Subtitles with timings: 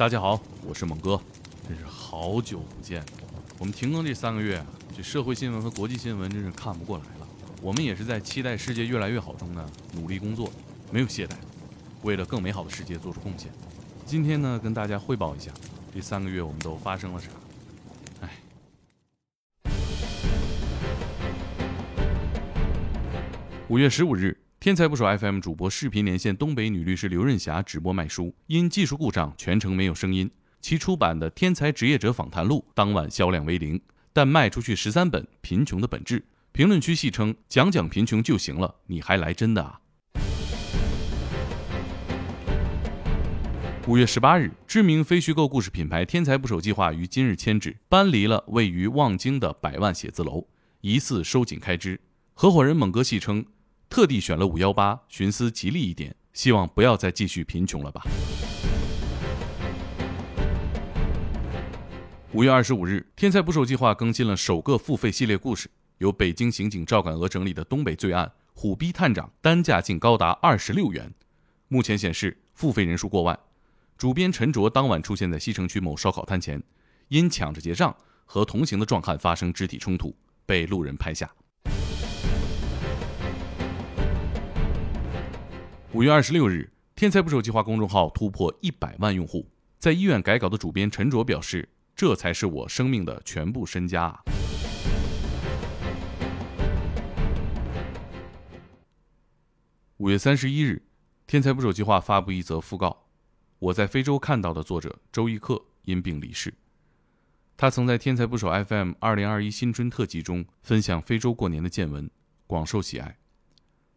[0.00, 1.20] 大家好，我是猛哥，
[1.68, 3.04] 真是好久不见。
[3.58, 4.66] 我们停更这三个月啊，
[4.96, 7.28] 这社会新闻和国际新闻真是看不过来了。
[7.60, 10.50] 我们也是在期待世界越来越好中呢努力工作，
[10.90, 11.32] 没有懈怠，
[12.00, 13.52] 为了更美好的世界做出贡献。
[14.06, 15.50] 今天呢，跟大家汇报一下
[15.94, 17.28] 这三个月我们都发生了啥。
[18.22, 18.40] 哎，
[23.68, 24.34] 五月十五日。
[24.60, 30.30] 天才不手 FM 主播视频连线东北女律师刘润霞直播卖书，因技术故障全程没有声音。
[30.60, 33.80] 其出版的《天才职业者访谈录》当晚销量为零，
[34.12, 36.20] 但卖出去十三本《贫穷的本质》。
[36.52, 39.80] 评论区戏称：“讲讲贫穷就行了，你还来真的啊？”
[43.88, 50.46] 五月十八日，知名非虚构故事品牌天才不手计划于今日迁址，搬离了位于望京的百万写字楼，
[50.82, 51.98] 疑似收紧开支。
[52.34, 53.46] 合伙人猛哥戏称。
[53.90, 58.00] 特地选了五幺八，寻思吉利一点，希望不要再继续贫穷了吧。
[62.32, 68.24] 五月二十五日，天才捕手计划更新了首个付费系列故事，由北京刑警赵敢娥整理的东北罪案
[68.54, 71.12] 《虎逼探长》，单价竟高达二十六元，
[71.66, 73.36] 目前显示付费人数过万。
[73.98, 76.62] 主编陈卓当晚出现在西城区某烧烤摊前，
[77.08, 77.92] 因抢着结账
[78.24, 80.14] 和同行的壮汉发生肢体冲突，
[80.46, 81.28] 被路人拍下。
[85.92, 89.50] 五月二十六日，天才捕手计划公众号突破一百万用户。
[89.76, 94.16] 在医院改稿的主编陈卓表示：“这才是我生命的全部身家！”
[99.96, 100.80] 五月三十一日，
[101.26, 103.08] 天才捕手计划发布一则讣告
[103.58, 106.54] ：“我在非洲看到的作者周一克因病离世。
[107.56, 112.08] 他曾在天才捕手 FM 二零二一新春特辑中分享非洲过年的见闻，
[112.46, 113.18] 广受喜爱。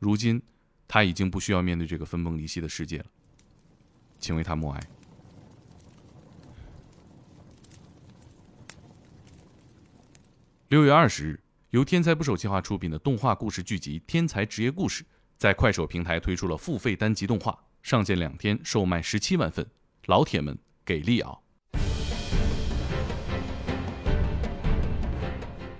[0.00, 0.42] 如今。”
[0.88, 3.06] 他已经不需要面对这个分崩离析的世界了，
[4.18, 4.80] 请为他默哀。
[10.68, 11.40] 六月二十日，
[11.70, 15.04] 由天才捕手计划出品的动画故事剧集《天才职业故事》
[15.36, 19.64] 在快手平台推出了付费单集动画，上线两天售卖十七万份，
[20.06, 21.38] 老铁们给力啊！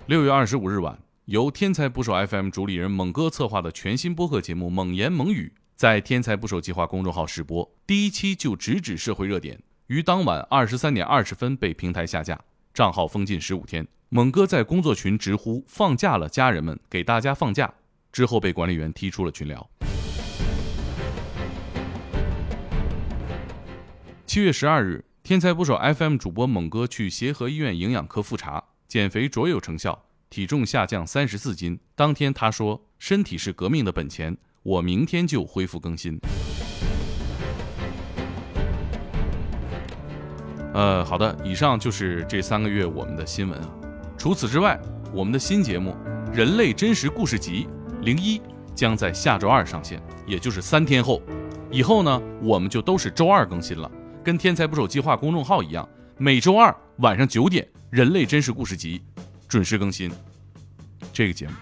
[0.06, 1.05] 六月二十五日晚。
[1.26, 12.40] 由天才捕手 FM 主理人猛哥策划的全新播客节目《猛言猛语》在天才捕手计划公众号试播，第一期就直指社会热点，于当晚二十三点二十分被平台下架，
[12.72, 13.84] 账号封禁十五天。
[14.08, 17.74] 猛哥在工作群直呼放假了，家人们给大家放假，
[18.12, 19.68] 之后被管理员踢出了群聊。
[24.24, 30.05] 七月十二日，天才捕手 FM 主播猛哥去协和医院营养科复查，减肥卓有成效。
[30.36, 31.80] 体重下降三十四斤。
[31.94, 36.20] 当天他说：“身体是革命的本钱，我明天就恢复更新。”
[40.74, 43.70] 呃，好的，以上就是这三个月我们的新闻啊。
[44.18, 44.78] 除此之外，
[45.10, 45.96] 我们的新节目
[46.34, 47.66] 《人类真实故事集
[48.02, 48.38] 零一》
[48.74, 51.22] 将在下周二上线，也就是三天后。
[51.70, 53.90] 以后呢，我们就都是周二更新了，
[54.22, 55.88] 跟天才捕手计划公众号一样，
[56.18, 58.98] 每周二晚上九点，《人类真实故事集》。
[59.48, 60.10] 准时更新
[61.16, 61.54] 这个节目，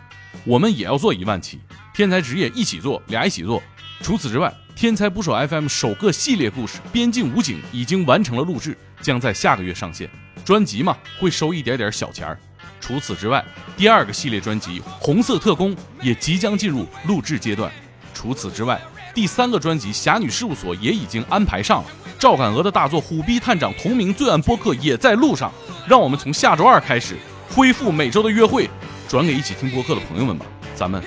[0.45, 1.61] 我们也要做一万期。
[1.95, 3.63] 天才职业一起做，俩一起做。
[4.03, 10.11] 除此之外，天才捕手 FM 首个系列故事《边境武警》已经完成了录制，将在下个月上线。
[10.45, 12.37] 专辑嘛，会收一点点小钱儿。
[12.81, 13.45] 除此之外，
[13.77, 15.71] 第二个系列专辑《红色特工》
[16.03, 17.71] 也即将进入录制阶段。
[18.13, 18.83] 除此之外，
[19.15, 21.91] 第三个专辑《侠女事务所》也已经安排上了。
[22.19, 25.53] 赵敢娥的大作《虎逼探长》同名罪案播客也在路上。
[25.87, 27.17] 让我们从下周二开始。
[27.51, 28.69] 恢复每周的约会，
[29.09, 30.47] 转给一起听播客的朋友们吧。
[30.75, 31.03] 咱们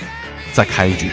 [0.54, 1.12] 再开一局。